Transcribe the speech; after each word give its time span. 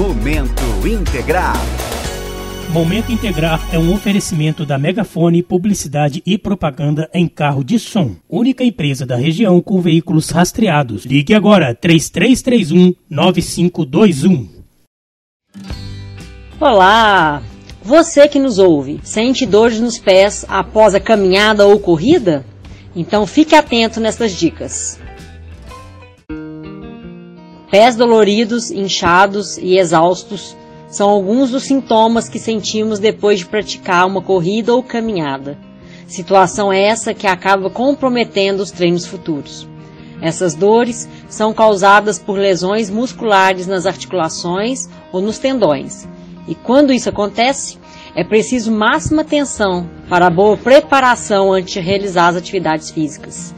Momento 0.00 0.62
Integrar. 0.88 1.54
Momento 2.72 3.12
Integrar 3.12 3.60
é 3.70 3.78
um 3.78 3.92
oferecimento 3.92 4.64
da 4.64 4.78
Megafone 4.78 5.42
Publicidade 5.42 6.22
e 6.24 6.38
Propaganda 6.38 7.06
em 7.12 7.28
Carro 7.28 7.62
de 7.62 7.78
Som, 7.78 8.16
única 8.26 8.64
empresa 8.64 9.04
da 9.04 9.14
região 9.16 9.60
com 9.60 9.78
veículos 9.78 10.30
rastreados. 10.30 11.04
Ligue 11.04 11.34
agora 11.34 11.74
3331 11.74 12.94
9521. 13.10 14.48
Olá! 16.58 17.42
Você 17.82 18.26
que 18.26 18.38
nos 18.38 18.58
ouve, 18.58 19.00
sente 19.02 19.44
dores 19.44 19.78
nos 19.80 19.98
pés 19.98 20.46
após 20.48 20.94
a 20.94 21.00
caminhada 21.00 21.66
ou 21.66 21.78
corrida? 21.78 22.42
Então 22.96 23.26
fique 23.26 23.54
atento 23.54 24.00
nestas 24.00 24.32
dicas. 24.32 24.98
Pés 27.70 27.94
doloridos, 27.94 28.70
inchados 28.72 29.56
e 29.56 29.78
exaustos 29.78 30.56
são 30.88 31.08
alguns 31.08 31.50
dos 31.50 31.62
sintomas 31.62 32.28
que 32.28 32.38
sentimos 32.38 32.98
depois 32.98 33.38
de 33.38 33.46
praticar 33.46 34.08
uma 34.08 34.20
corrida 34.20 34.74
ou 34.74 34.82
caminhada. 34.82 35.56
Situação 36.08 36.72
essa 36.72 37.14
que 37.14 37.28
acaba 37.28 37.70
comprometendo 37.70 38.58
os 38.58 38.72
treinos 38.72 39.06
futuros. 39.06 39.68
Essas 40.20 40.54
dores 40.54 41.08
são 41.28 41.54
causadas 41.54 42.18
por 42.18 42.36
lesões 42.36 42.90
musculares 42.90 43.68
nas 43.68 43.86
articulações 43.86 44.88
ou 45.12 45.22
nos 45.22 45.38
tendões. 45.38 46.08
E 46.48 46.56
quando 46.56 46.92
isso 46.92 47.08
acontece, 47.08 47.78
é 48.16 48.24
preciso 48.24 48.72
máxima 48.72 49.22
atenção 49.22 49.88
para 50.08 50.26
a 50.26 50.30
boa 50.30 50.56
preparação 50.56 51.52
antes 51.52 51.74
de 51.74 51.80
realizar 51.80 52.28
as 52.28 52.36
atividades 52.36 52.90
físicas. 52.90 53.54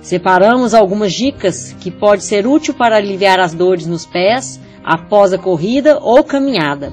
Separamos 0.00 0.72
algumas 0.72 1.12
dicas 1.12 1.76
que 1.78 1.90
pode 1.90 2.24
ser 2.24 2.46
útil 2.46 2.72
para 2.74 2.96
aliviar 2.96 3.38
as 3.38 3.52
dores 3.52 3.86
nos 3.86 4.06
pés 4.06 4.60
após 4.82 5.32
a 5.32 5.38
corrida 5.38 5.98
ou 6.00 6.24
caminhada. 6.24 6.92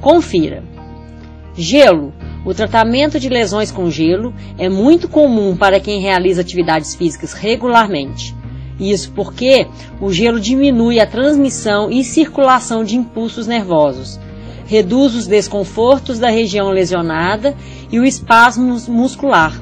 Confira. 0.00 0.62
Gelo. 1.54 2.12
O 2.44 2.52
tratamento 2.52 3.18
de 3.18 3.30
lesões 3.30 3.72
com 3.72 3.90
gelo 3.90 4.34
é 4.58 4.68
muito 4.68 5.08
comum 5.08 5.56
para 5.56 5.80
quem 5.80 6.02
realiza 6.02 6.42
atividades 6.42 6.94
físicas 6.94 7.32
regularmente. 7.32 8.36
Isso 8.78 9.12
porque 9.12 9.66
o 9.98 10.12
gelo 10.12 10.38
diminui 10.38 11.00
a 11.00 11.06
transmissão 11.06 11.90
e 11.90 12.04
circulação 12.04 12.84
de 12.84 12.96
impulsos 12.96 13.46
nervosos, 13.46 14.20
reduz 14.66 15.14
os 15.14 15.26
desconfortos 15.26 16.18
da 16.18 16.28
região 16.28 16.68
lesionada 16.70 17.54
e 17.90 17.98
o 17.98 18.04
espasmo 18.04 18.76
muscular, 18.88 19.58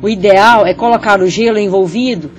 o 0.00 0.08
ideal 0.08 0.66
é 0.66 0.72
colocar 0.72 1.20
o 1.20 1.28
gelo 1.28 1.58
envolvido 1.58 2.30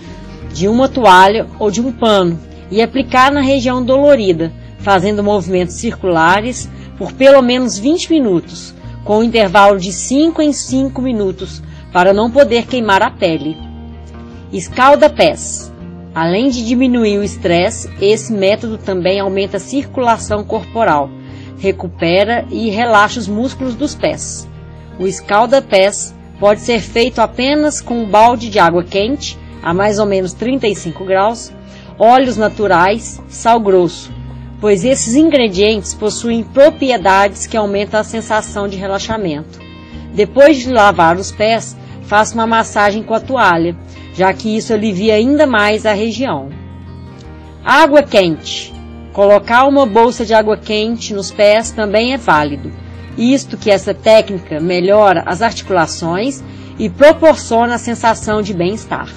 de 0.53 0.67
uma 0.67 0.87
toalha 0.87 1.47
ou 1.59 1.69
de 1.69 1.81
um 1.81 1.91
pano 1.91 2.39
e 2.71 2.81
aplicar 2.81 3.31
na 3.31 3.41
região 3.41 3.83
dolorida, 3.83 4.51
fazendo 4.79 5.23
movimentos 5.23 5.75
circulares 5.75 6.69
por 6.97 7.11
pelo 7.13 7.41
menos 7.41 7.77
20 7.77 8.11
minutos, 8.11 8.73
com 9.03 9.19
um 9.19 9.23
intervalo 9.23 9.79
de 9.79 9.91
5 9.91 10.41
em 10.41 10.53
5 10.53 11.01
minutos, 11.01 11.61
para 11.91 12.13
não 12.13 12.29
poder 12.29 12.65
queimar 12.65 13.01
a 13.01 13.09
pele. 13.09 13.57
Escalda 14.51 15.09
pés. 15.09 15.71
Além 16.13 16.49
de 16.49 16.65
diminuir 16.65 17.19
o 17.19 17.23
estresse, 17.23 17.89
esse 18.01 18.33
método 18.33 18.77
também 18.77 19.19
aumenta 19.19 19.57
a 19.57 19.59
circulação 19.59 20.43
corporal, 20.43 21.09
recupera 21.57 22.45
e 22.49 22.69
relaxa 22.69 23.19
os 23.19 23.27
músculos 23.27 23.75
dos 23.75 23.95
pés. 23.95 24.47
O 24.99 25.07
escalda 25.07 25.61
pés 25.61 26.13
Pode 26.39 26.61
ser 26.61 26.79
feito 26.79 27.19
apenas 27.19 27.81
com 27.81 28.03
um 28.03 28.09
balde 28.09 28.49
de 28.49 28.59
água 28.59 28.81
quente, 28.81 29.37
a 29.61 29.73
mais 29.73 29.99
ou 29.99 30.05
menos 30.05 30.31
35 30.31 31.03
graus, 31.03 31.51
óleos 31.97 32.37
naturais, 32.37 33.21
sal 33.27 33.59
grosso, 33.59 34.09
pois 34.61 34.85
esses 34.85 35.15
ingredientes 35.15 35.93
possuem 35.93 36.41
propriedades 36.41 37.45
que 37.45 37.57
aumentam 37.57 37.99
a 37.99 38.05
sensação 38.05 38.69
de 38.69 38.77
relaxamento. 38.77 39.59
Depois 40.13 40.57
de 40.57 40.71
lavar 40.71 41.17
os 41.17 41.29
pés, 41.29 41.75
faça 42.03 42.35
uma 42.35 42.47
massagem 42.47 43.03
com 43.03 43.13
a 43.13 43.19
toalha, 43.19 43.75
já 44.13 44.31
que 44.33 44.55
isso 44.55 44.73
alivia 44.73 45.15
ainda 45.15 45.45
mais 45.45 45.85
a 45.85 45.91
região. 45.91 46.49
Água 47.65 48.01
quente. 48.01 48.73
Colocar 49.11 49.67
uma 49.67 49.85
bolsa 49.85 50.25
de 50.25 50.33
água 50.33 50.55
quente 50.55 51.13
nos 51.13 51.31
pés 51.31 51.71
também 51.71 52.13
é 52.13 52.17
válido 52.17 52.71
isto 53.19 53.57
que 53.57 53.69
essa 53.69 53.93
técnica 53.93 54.59
melhora 54.59 55.23
as 55.25 55.41
articulações 55.41 56.41
e 56.79 56.89
proporciona 56.89 57.75
a 57.75 57.77
sensação 57.77 58.41
de 58.41 58.53
bem-estar. 58.53 59.13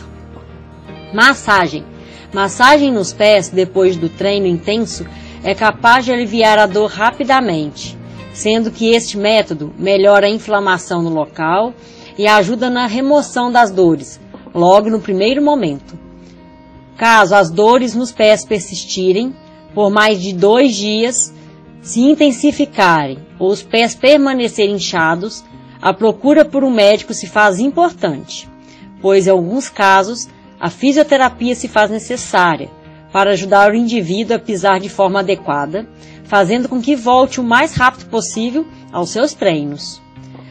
Massagem. 1.14 1.84
Massagem 2.34 2.90
nos 2.90 3.12
pés 3.12 3.48
depois 3.48 3.96
do 3.96 4.08
treino 4.08 4.46
intenso 4.46 5.06
é 5.44 5.54
capaz 5.54 6.04
de 6.04 6.12
aliviar 6.12 6.58
a 6.58 6.66
dor 6.66 6.90
rapidamente, 6.90 7.96
sendo 8.34 8.70
que 8.70 8.90
este 8.90 9.16
método 9.16 9.72
melhora 9.78 10.26
a 10.26 10.30
inflamação 10.30 11.02
no 11.02 11.10
local 11.10 11.72
e 12.18 12.26
ajuda 12.26 12.68
na 12.68 12.86
remoção 12.86 13.52
das 13.52 13.70
dores, 13.70 14.20
logo 14.52 14.90
no 14.90 15.00
primeiro 15.00 15.42
momento. 15.42 15.96
Caso 16.96 17.34
as 17.34 17.50
dores 17.50 17.94
nos 17.94 18.10
pés 18.10 18.44
persistirem 18.44 19.34
por 19.74 19.90
mais 19.90 20.20
de 20.20 20.32
dois 20.32 20.74
dias, 20.74 21.32
se 21.82 22.00
intensificarem 22.00 23.18
ou 23.38 23.50
os 23.50 23.62
pés 23.62 23.94
permanecerem 23.94 24.76
inchados, 24.76 25.44
a 25.80 25.92
procura 25.92 26.44
por 26.44 26.62
um 26.62 26.70
médico 26.70 27.12
se 27.12 27.26
faz 27.26 27.58
importante, 27.58 28.48
pois 29.00 29.26
em 29.26 29.30
alguns 29.30 29.68
casos 29.68 30.28
a 30.60 30.70
fisioterapia 30.70 31.56
se 31.56 31.66
faz 31.66 31.90
necessária 31.90 32.70
para 33.12 33.32
ajudar 33.32 33.72
o 33.72 33.74
indivíduo 33.74 34.36
a 34.36 34.38
pisar 34.38 34.78
de 34.78 34.88
forma 34.88 35.20
adequada, 35.20 35.86
fazendo 36.24 36.68
com 36.68 36.80
que 36.80 36.94
volte 36.94 37.40
o 37.40 37.44
mais 37.44 37.74
rápido 37.74 38.08
possível 38.08 38.64
aos 38.92 39.10
seus 39.10 39.34
treinos. 39.34 40.00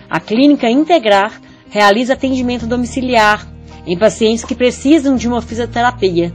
A 0.09 0.19
clínica 0.19 0.69
Integrar 0.69 1.41
realiza 1.69 2.13
atendimento 2.13 2.67
domiciliar 2.67 3.47
em 3.87 3.97
pacientes 3.97 4.43
que 4.43 4.53
precisam 4.53 5.15
de 5.15 5.27
uma 5.27 5.41
fisioterapia 5.41 6.33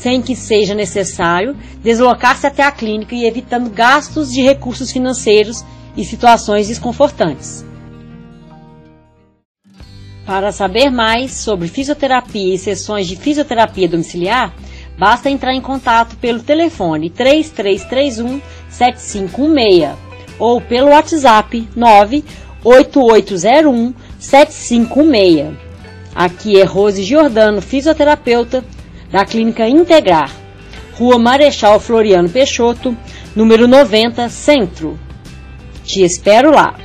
sem 0.00 0.20
que 0.22 0.34
seja 0.34 0.74
necessário 0.74 1.54
deslocar-se 1.82 2.46
até 2.46 2.62
a 2.62 2.72
clínica 2.72 3.14
e 3.14 3.26
evitando 3.26 3.68
gastos 3.68 4.32
de 4.32 4.40
recursos 4.40 4.90
financeiros 4.90 5.62
e 5.94 6.02
situações 6.04 6.68
desconfortantes. 6.68 7.66
Para 10.24 10.52
saber 10.52 10.88
mais 10.90 11.32
sobre 11.32 11.68
fisioterapia 11.68 12.54
e 12.54 12.58
sessões 12.58 13.06
de 13.06 13.16
fisioterapia 13.16 13.86
domiciliar, 13.88 14.54
basta 14.98 15.28
entrar 15.28 15.52
em 15.52 15.60
contato 15.60 16.16
pelo 16.16 16.42
telefone 16.42 17.10
3331 17.10 18.40
7516 18.70 19.98
ou 20.38 20.62
pelo 20.62 20.88
WhatsApp 20.88 21.68
98801 21.76 23.92
7516. 24.18 25.58
Aqui 26.14 26.58
é 26.58 26.64
Rose 26.64 27.02
Giordano, 27.02 27.60
fisioterapeuta 27.60 28.64
da 29.10 29.24
Clínica 29.24 29.68
Integrar, 29.68 30.30
Rua 30.94 31.18
Marechal 31.18 31.80
Floriano 31.80 32.28
Peixoto, 32.28 32.96
número 33.34 33.66
90, 33.66 34.28
Centro. 34.28 34.98
Te 35.84 36.02
espero 36.02 36.50
lá. 36.50 36.76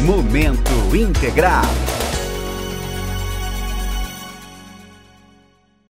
Momento 0.00 0.96
Integrar. 0.96 1.64